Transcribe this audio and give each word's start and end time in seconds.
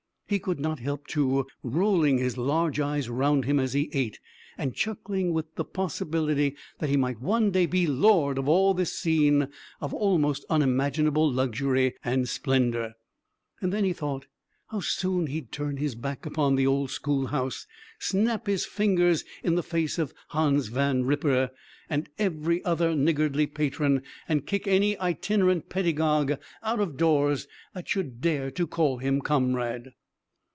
He 0.27 0.39
could 0.39 0.61
not 0.61 0.79
help, 0.79 1.07
too, 1.07 1.45
rolling 1.61 2.17
his 2.17 2.37
large 2.37 2.79
eyes 2.79 3.09
round 3.09 3.43
him 3.43 3.59
as 3.59 3.73
he 3.73 3.89
ate, 3.91 4.21
and 4.57 4.73
chuckling 4.73 5.33
with 5.33 5.55
the 5.55 5.65
possibility 5.65 6.55
that 6.79 6.87
he 6.89 6.95
might 6.95 7.19
one 7.19 7.51
day 7.51 7.65
be 7.65 7.85
lord 7.85 8.37
of 8.37 8.47
all 8.47 8.73
this 8.73 8.93
scene 8.93 9.49
of 9.81 9.93
almost 9.93 10.45
unimaginable 10.49 11.29
luxury 11.29 11.95
and 12.01 12.29
splendor. 12.29 12.93
Then, 13.61 13.83
he 13.83 13.91
thought, 13.91 14.27
how 14.67 14.79
soon 14.79 15.27
he'd 15.27 15.51
turn 15.51 15.75
his 15.75 15.95
back 15.95 16.25
upon 16.25 16.55
the 16.55 16.65
old 16.65 16.91
schoolhouse; 16.91 17.67
snap 17.99 18.47
his 18.47 18.65
fingers 18.65 19.25
in 19.43 19.55
the 19.55 19.61
face 19.63 19.99
of 19.99 20.13
Hans 20.29 20.67
Van 20.69 21.03
Ripper, 21.03 21.51
and 21.89 22.07
every 22.17 22.63
other 22.63 22.95
niggardly 22.95 23.47
patron, 23.47 24.01
and 24.29 24.47
kick 24.47 24.65
any 24.65 24.97
itinerant 24.97 25.67
pedagogue 25.67 26.35
out 26.63 26.79
of 26.79 26.95
doors 26.95 27.49
that 27.73 27.89
should 27.89 28.21
dare 28.21 28.49
to 28.51 28.65
call 28.65 28.99
him 28.99 29.19
comrade! 29.19 29.91